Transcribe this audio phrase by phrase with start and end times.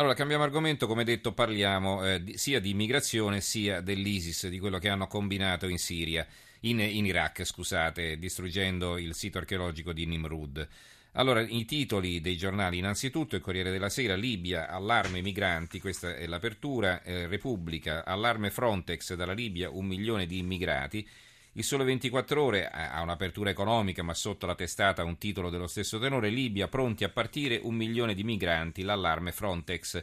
[0.00, 4.78] Allora, cambiamo argomento, come detto parliamo eh, di, sia di immigrazione sia dell'ISIS, di quello
[4.78, 6.26] che hanno combinato in Siria,
[6.60, 10.66] in, in Iraq, scusate, distruggendo il sito archeologico di Nimrud.
[11.12, 16.26] Allora, i titoli dei giornali, innanzitutto il Corriere della Sera, Libia, allarme migranti, questa è
[16.26, 21.06] l'apertura, eh, Repubblica, allarme Frontex dalla Libia, un milione di immigrati.
[21.54, 25.98] Il Sole 24 Ore ha un'apertura economica, ma sotto la testata un titolo dello stesso
[25.98, 30.00] tenore, Libia, pronti a partire un milione di migranti, l'allarme Frontex.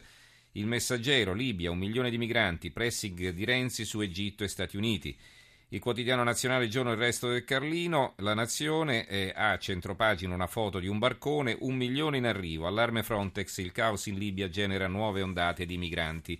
[0.52, 5.16] Il Messaggero, Libia, un milione di migranti, pressing di Renzi su Egitto e Stati Uniti.
[5.70, 10.46] Il quotidiano nazionale giorno il resto del Carlino, la Nazione eh, ha a centropagina una
[10.46, 14.86] foto di un barcone, un milione in arrivo, allarme Frontex, il caos in Libia genera
[14.86, 16.38] nuove ondate di migranti.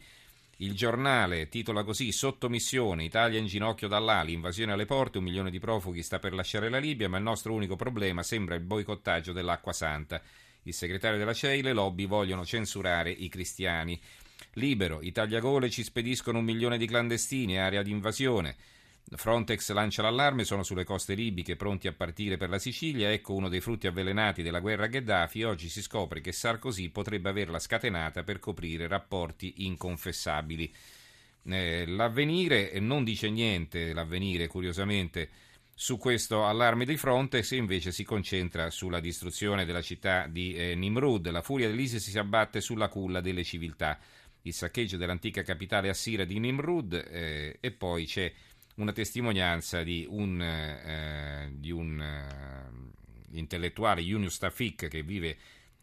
[0.60, 5.60] Il giornale titola così Sottomissione, Italia in ginocchio dall'ali, invasione alle porte, un milione di
[5.60, 9.72] profughi sta per lasciare la Libia, ma il nostro unico problema sembra il boicottaggio dell'acqua
[9.72, 10.20] santa.
[10.64, 14.00] Il segretario della CEI, le lobby vogliono censurare i cristiani.
[14.54, 18.56] Libero, Italia Gole ci spediscono un milione di clandestini, area di invasione.
[19.10, 23.48] Frontex lancia l'allarme, sono sulle coste libiche pronti a partire per la Sicilia, ecco uno
[23.48, 28.22] dei frutti avvelenati della guerra a Gheddafi, oggi si scopre che Sarkozy potrebbe averla scatenata
[28.22, 30.74] per coprire rapporti inconfessabili.
[31.44, 35.30] Eh, l'avvenire non dice niente, l'avvenire curiosamente,
[35.74, 41.30] su questo allarme di Frontex invece si concentra sulla distruzione della città di eh, Nimrud,
[41.30, 43.98] la furia dell'ISIS si abbatte sulla culla delle civiltà,
[44.42, 48.30] il saccheggio dell'antica capitale assira di Nimrud eh, e poi c'è
[48.78, 55.36] una testimonianza di un, eh, di un eh, intellettuale, Yunus Tafik, che vive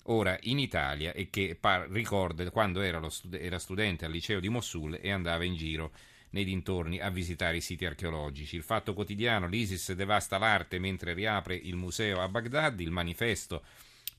[0.07, 4.49] ora in Italia e che par- ricorda quando era, stud- era, studente al liceo di
[4.49, 5.91] Mosul e andava in giro
[6.31, 8.55] nei dintorni a visitare i siti archeologici.
[8.55, 13.63] Il fatto quotidiano, l'ISIS devasta l'arte mentre riapre il museo a Baghdad, il manifesto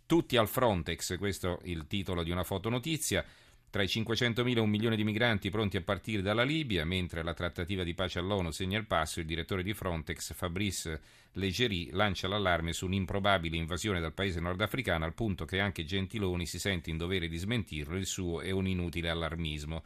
[0.07, 3.25] Tutti al Frontex, questo è il titolo di una fotonotizia.
[3.69, 7.35] Tra i 500.000 e un milione di migranti pronti a partire dalla Libia, mentre la
[7.35, 11.01] trattativa di pace all'ONU segna il passo, il direttore di Frontex, Fabrice
[11.33, 16.59] Leggeri, lancia l'allarme su un'improbabile invasione dal paese nordafricano, al punto che anche Gentiloni si
[16.59, 19.83] sente in dovere di smentirlo, il suo è un inutile allarmismo.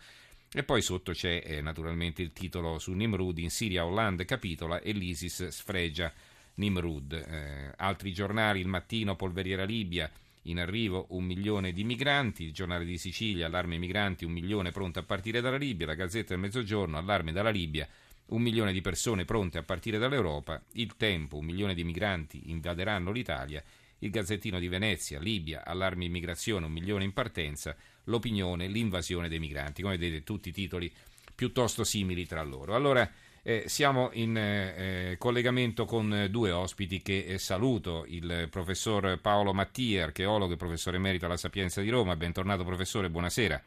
[0.52, 4.92] E poi sotto c'è eh, naturalmente il titolo su Nimrud, in Siria Hollande capitola e
[4.92, 6.12] l'ISIS sfregia
[6.54, 7.12] Nimrud.
[7.12, 10.10] Eh, altri giornali, il mattino, Polveriera Libia,
[10.44, 14.98] in arrivo un milione di migranti, il giornale di Sicilia, allarme migranti, un milione pronto
[14.98, 17.86] a partire dalla Libia, la Gazzetta del Mezzogiorno, allarme dalla Libia,
[18.26, 23.10] un milione di persone pronte a partire dall'Europa, il tempo, un milione di migranti invaderanno
[23.10, 23.62] l'Italia,
[23.98, 29.82] il Gazzettino di Venezia, Libia, allarme immigrazione, un milione in partenza, l'opinione, l'invasione dei migranti.
[29.82, 30.90] Come vedete, tutti titoli
[31.34, 32.74] piuttosto simili tra loro.
[32.74, 33.10] Allora,
[33.42, 40.04] eh, siamo in eh, collegamento con due ospiti che eh, saluto, il professor Paolo Mattia,
[40.04, 42.16] archeologo e professore emerito alla Sapienza di Roma.
[42.16, 43.62] Bentornato professore, buonasera.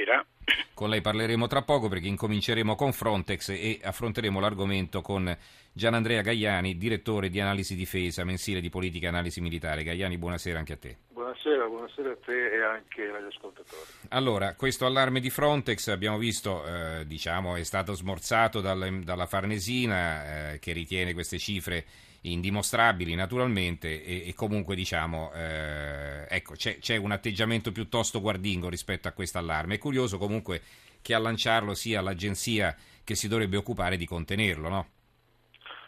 [0.00, 0.26] Buonasera.
[0.72, 5.36] Con lei parleremo tra poco perché incominceremo con Frontex e affronteremo l'argomento con
[5.72, 9.82] Gianandrea Gaiani, direttore di Analisi Difesa, mensile di politica e analisi militare.
[9.82, 10.96] Gaiani, buonasera anche a te.
[11.10, 13.82] Buonasera, buonasera a te e anche agli ascoltatori.
[14.08, 20.52] Allora, questo allarme di Frontex abbiamo visto, eh, diciamo, è stato smorzato dal, dalla Farnesina
[20.52, 21.84] eh, che ritiene queste cifre
[22.22, 29.08] indimostrabili naturalmente e, e comunque diciamo eh, ecco c'è, c'è, un atteggiamento piuttosto guardingo rispetto
[29.08, 30.60] a questo allarme è curioso comunque
[31.00, 34.88] che a lanciarlo sia l'agenzia che si dovrebbe occupare di contenerlo no?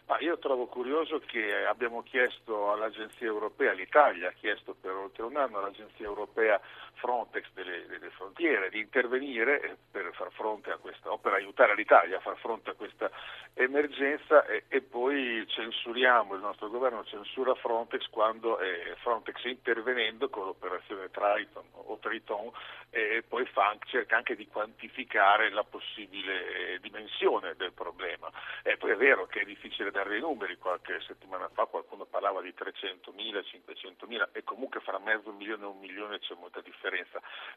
[0.07, 5.37] Ma io trovo curioso che abbiamo chiesto all'Agenzia Europea, l'Italia ha chiesto per oltre un
[5.39, 6.61] anno all'Agenzia Europea
[6.95, 12.19] Frontex delle, delle frontiere di intervenire per far fronte a questa, o per aiutare l'Italia
[12.19, 13.11] a far fronte a questa
[13.55, 20.47] emergenza e, e poi censuriamo, il nostro governo censura Frontex quando eh, Frontex intervenendo con
[20.47, 22.51] l'operazione Triton o Triton
[22.95, 28.31] e poi fa, cerca anche di quantificare la possibile eh, dimensione del problema.
[28.63, 32.43] E poi è vero che è difficile dare i numeri, qualche settimana fa qualcuno parlava
[32.43, 36.82] di 300.000, 500.000 e comunque fra mezzo milione e un milione c'è molta differenza.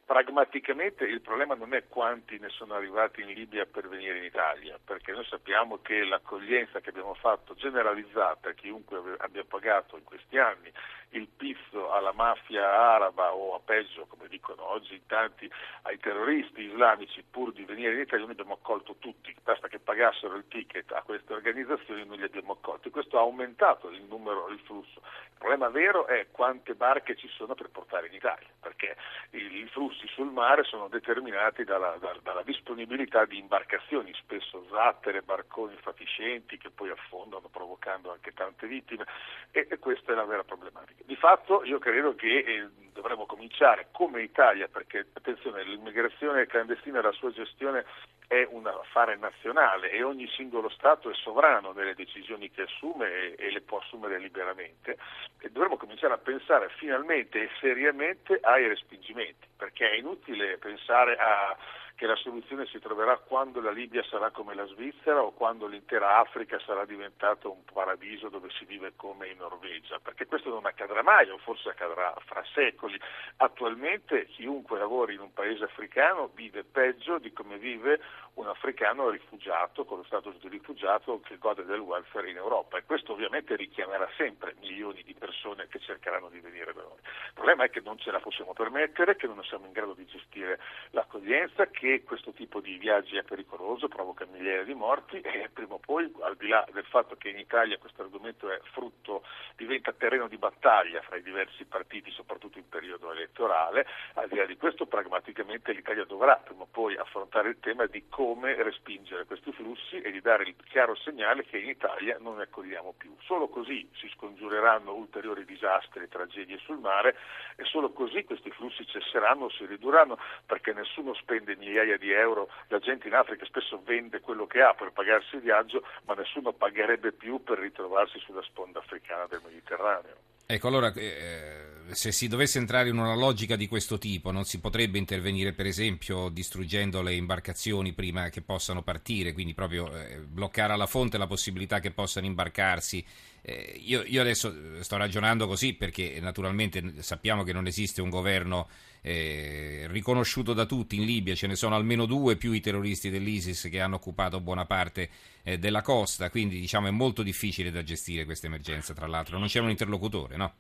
[0.06, 4.78] Pragmaticamente il problema non è quanti ne sono arrivati in Libia per venire in Italia,
[4.84, 10.72] perché noi sappiamo che l'accoglienza che abbiamo fatto generalizzata, chiunque abbia pagato in questi anni
[11.18, 15.50] il pizzo alla mafia araba o a peggio, come dicono oggi tanti,
[15.84, 20.36] ai terroristi islamici pur di venire in Italia, noi abbiamo accolto tutti, basta che pagassero
[20.36, 22.90] il ticket a queste organizzazioni noi li abbiamo accolti.
[22.90, 25.02] Questo ha aumentato il numero, il flusso.
[25.36, 28.96] Il problema vero è quante barche ci sono per portare in Italia, perché
[29.32, 35.76] i flussi sul mare sono determinati dalla, dalla, dalla disponibilità di imbarcazioni, spesso zattere, barconi
[35.76, 39.06] fatiscenti che poi affondano provocando anche tante vittime
[39.56, 41.02] e, e questa è la vera problematica.
[41.06, 47.02] Di fatto io credo che eh, dovremmo cominciare come Italia, perché attenzione, l'immigrazione clandestina e
[47.02, 47.86] la sua gestione
[48.28, 53.52] è un affare nazionale e ogni singolo Stato è sovrano nelle decisioni che assume e
[53.52, 54.98] le può assumere liberamente
[55.40, 61.56] e dovremmo cominciare a pensare finalmente e seriamente ai respingimenti, perché è inutile pensare a
[61.96, 66.20] che la soluzione si troverà quando la Libia sarà come la Svizzera o quando l'intera
[66.20, 71.02] Africa sarà diventata un paradiso dove si vive come in Norvegia, perché questo non accadrà
[71.04, 73.00] mai o forse accadrà fra secoli.
[73.38, 78.02] Attualmente chiunque lavori in un paese africano vive peggio di come vive
[78.36, 82.84] un africano rifugiato con lo status di rifugiato che gode del welfare in Europa e
[82.84, 86.98] questo ovviamente richiamerà sempre milioni di persone che cercheranno di venire da noi.
[86.98, 90.06] Il problema è che non ce la possiamo permettere, che non siamo in grado di
[90.06, 90.60] gestire
[90.90, 95.76] l'accoglienza, che che questo tipo di viaggi è pericoloso, provoca migliaia di morti e prima
[95.76, 99.24] o poi, al di là del fatto che in Italia questo argomento è frutto,
[99.56, 103.86] diventa terreno di battaglia fra i diversi partiti, soprattutto in periodo elettorale,
[104.16, 108.06] al di là di questo pragmaticamente l'Italia dovrà prima o poi affrontare il tema di
[108.10, 112.44] come respingere questi flussi e di dare il chiaro segnale che in Italia non ne
[112.44, 113.16] accogliamo più.
[113.22, 117.16] Solo così si scongiureranno ulteriori disastri e tragedie sul mare
[117.58, 120.18] e solo così questi flussi cesseranno o si ridurranno
[120.48, 124.62] perché nessuno spende migliaia migliaia di euro, la gente in Africa spesso vende quello che
[124.62, 129.42] ha per pagarsi il viaggio, ma nessuno pagherebbe più per ritrovarsi sulla sponda africana del
[129.44, 130.16] Mediterraneo.
[130.48, 134.60] Ecco, allora, eh, se si dovesse entrare in una logica di questo tipo, non si
[134.60, 140.74] potrebbe intervenire, per esempio, distruggendo le imbarcazioni prima che possano partire, quindi proprio eh, bloccare
[140.74, 143.06] alla fonte la possibilità che possano imbarcarsi.
[143.42, 148.68] Eh, io, io, adesso sto ragionando così perché naturalmente sappiamo che non esiste un governo
[149.02, 153.68] eh, riconosciuto da tutti in Libia, ce ne sono almeno due più i terroristi dell'ISIS
[153.70, 155.10] che hanno occupato buona parte
[155.44, 159.48] eh, della costa, quindi diciamo è molto difficile da gestire questa emergenza, tra l'altro non
[159.48, 160.54] c'è un interlocutore, no?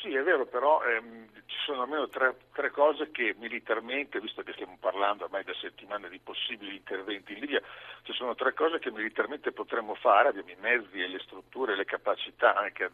[0.00, 4.52] Sì, è vero, però ehm, ci sono almeno tre, tre, cose che militarmente, visto che
[4.52, 7.60] stiamo parlando ormai da settimane di possibili interventi in Libia,
[8.02, 11.76] ci sono tre cose che militarmente potremmo fare, abbiamo i mezzi e le strutture e
[11.76, 12.88] le capacità anche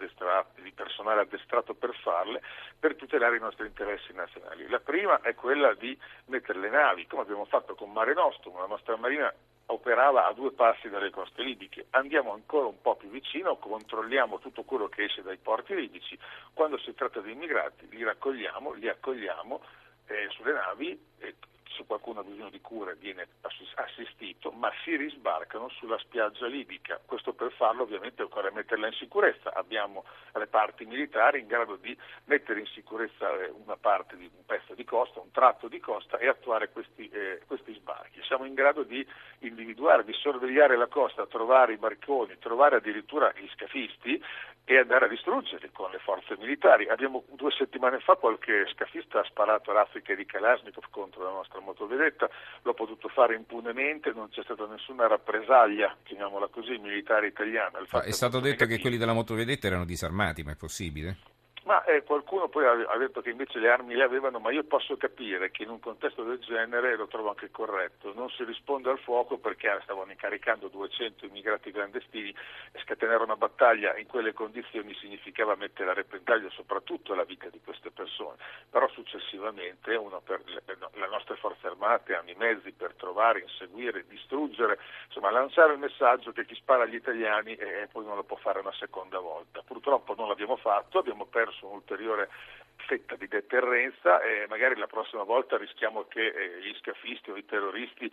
[0.63, 2.41] di personale addestrato per farle,
[2.79, 4.67] per tutelare i nostri interessi nazionali.
[4.69, 5.99] La prima è quella di
[6.29, 9.31] mettere le navi, come abbiamo fatto con Mare Nostrum, la nostra marina
[9.67, 11.87] operava a due passi dalle coste libiche.
[11.91, 16.19] Andiamo ancora un po' più vicino, controlliamo tutto quello che esce dai porti libici,
[16.53, 19.61] quando si tratta di immigrati li raccogliamo, li accogliamo
[20.07, 21.35] eh, sulle navi e
[21.77, 23.27] se qualcuno ha bisogno di cure viene
[23.75, 27.01] assistito, ma si risbarcano sulla spiaggia libica.
[27.05, 29.53] Questo per farlo ovviamente occorre metterla in sicurezza.
[29.53, 34.75] Abbiamo reparti militari in grado di mettere in sicurezza eh, una parte di un pezzo
[34.75, 38.23] di costa, un tratto di costa e attuare questi, eh, questi sbarchi.
[38.23, 39.07] Siamo in grado di
[39.41, 44.23] individuare, di sorvegliare la costa, trovare i barconi, trovare addirittura gli scafisti
[44.67, 46.89] e andare a distruggerli con le forze militari.
[46.89, 52.29] Abbiamo due settimane fa qualche scafista ha sparato raffiche di Kalashnikov contro la nostra motovedetta,
[52.63, 57.81] l'ho potuto fare impunemente, non c'è stata nessuna rappresaglia, chiamiamola così, militare italiana.
[58.03, 58.77] è stato detto negativo.
[58.77, 61.17] che quelli della motovedetta erano disarmati, ma è possibile?
[61.65, 64.99] Ma eh, qualcuno poi ha, detto che invece le armi le avevano, ma io posso
[64.99, 68.13] capire che in un contesto del genere lo trovo anche corretto.
[68.13, 72.35] Non si risponde al fuoco perché stavano incaricando 200 immigrati clandestini
[72.73, 77.61] e scatenare una battaglia in quelle condizioni significava mettere a repentaglio soprattutto la vita di
[77.65, 78.37] queste persone.
[78.69, 84.79] Però successivamente per, le, le nostre forze armate hanno i mezzi per trovare, inseguire, distruggere,
[85.07, 88.59] insomma lanciare il messaggio che chi spara agli italiani eh, poi non lo può fare
[88.59, 89.63] una seconda volta.
[89.65, 92.29] Purtroppo non l'abbiamo fatto, abbiamo perso verso un'ulteriore
[92.77, 97.47] fetta di deterrenza e magari la prossima volta rischiamo che eh, gli scafisti o i
[97.47, 98.05] terroristi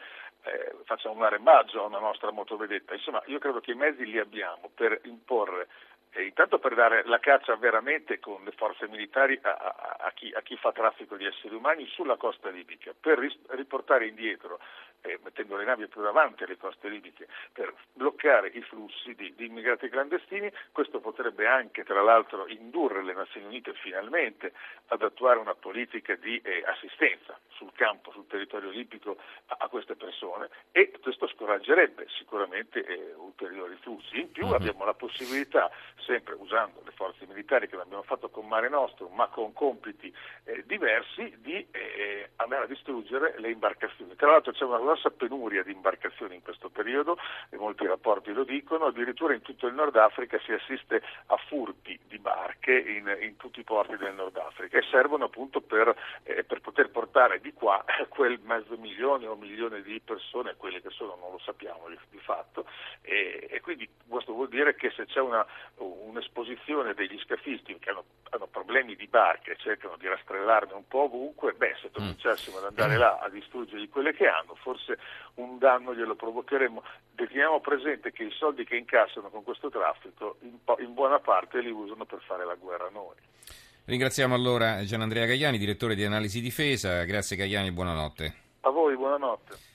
[0.44, 2.94] eh, facciano un arembaggio a una nostra motovedetta.
[2.94, 5.68] Insomma, io credo che i mezzi li abbiamo per imporre
[6.14, 10.32] eh, intanto per dare la caccia veramente con le forze militari a, a, a, chi,
[10.34, 13.18] a, chi, fa traffico di esseri umani sulla costa libica, per
[13.50, 14.60] riportare indietro,
[15.02, 19.46] eh, mettendo le navi più davanti alle coste libiche, per bloccare i flussi di, di,
[19.46, 20.52] immigrati clandestini.
[20.72, 24.54] Questo potrebbe anche, tra l'altro, indurre le Nazioni Unite finalmente
[24.88, 29.18] ad attuare una politica di eh, assistenza sul campo, sul territorio libico
[29.48, 34.20] a, queste persone e questo scoraggerebbe sicuramente eh, ulteriori flussi.
[34.20, 34.54] In più mm-hmm.
[34.54, 35.70] abbiamo la possibilità
[36.06, 40.14] sempre usando le forze militari che l'abbiamo fatto con Mare Nostrum, ma con compiti
[40.46, 44.16] eh, diversi, di eh, andare a distruggere le imbarcazioni.
[44.16, 47.18] Tra l'altro c'è una grossa penuria di imbarcazioni in questo periodo,
[47.50, 51.98] e molti rapporti lo dicono, addirittura in tutto il Nord Africa si assiste a furti
[52.72, 56.44] di barche in, in tutti i porti del Nord Africa e servono appunto per, eh,
[56.44, 61.18] per poter portare di qua quel mezzo milione o milione di persone, quelle che sono
[61.20, 62.66] non lo sappiamo di, di fatto,
[63.02, 65.46] e, e, quindi questo vuol dire che se c'è una,
[65.78, 71.04] un'esposizione degli scafisti che hanno, hanno problemi di barche e cercano di rastrellarne un po'
[71.04, 71.94] ovunque, beh se mm.
[71.94, 74.98] cominciassimo ad andare là a distruggere quelle che hanno, forse
[75.36, 76.84] un danno glielo provocheremo.
[77.16, 81.70] Teniamo presente che i soldi che incassano con questo traffico in, in buona parte li
[81.70, 83.16] usano per fare la guerra a noi.
[83.86, 87.04] Ringraziamo allora Gianandrea Gagliani, direttore di Analisi Difesa.
[87.04, 88.34] Grazie Gagliani, buonanotte.
[88.62, 89.70] A voi, buonanotte.